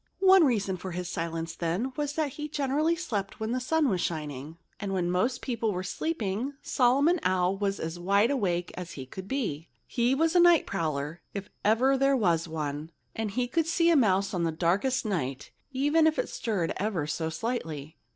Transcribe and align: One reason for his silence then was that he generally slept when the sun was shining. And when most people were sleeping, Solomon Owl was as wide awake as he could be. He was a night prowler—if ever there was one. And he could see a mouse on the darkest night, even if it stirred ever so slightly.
One 0.19 0.43
reason 0.43 0.77
for 0.77 0.93
his 0.93 1.07
silence 1.09 1.55
then 1.55 1.93
was 1.95 2.13
that 2.13 2.29
he 2.31 2.47
generally 2.49 2.95
slept 2.95 3.39
when 3.39 3.51
the 3.51 3.59
sun 3.59 3.87
was 3.87 4.01
shining. 4.01 4.57
And 4.79 4.93
when 4.93 5.11
most 5.11 5.43
people 5.43 5.71
were 5.73 5.83
sleeping, 5.83 6.55
Solomon 6.63 7.19
Owl 7.21 7.55
was 7.59 7.79
as 7.79 7.99
wide 7.99 8.31
awake 8.31 8.71
as 8.75 8.93
he 8.93 9.05
could 9.05 9.27
be. 9.27 9.69
He 9.85 10.15
was 10.15 10.35
a 10.35 10.39
night 10.39 10.65
prowler—if 10.65 11.51
ever 11.63 11.99
there 11.99 12.17
was 12.17 12.47
one. 12.47 12.89
And 13.15 13.29
he 13.29 13.47
could 13.47 13.67
see 13.67 13.91
a 13.91 13.95
mouse 13.95 14.33
on 14.33 14.43
the 14.43 14.51
darkest 14.51 15.05
night, 15.05 15.51
even 15.71 16.07
if 16.07 16.17
it 16.17 16.29
stirred 16.29 16.73
ever 16.77 17.05
so 17.05 17.29
slightly. 17.29 17.99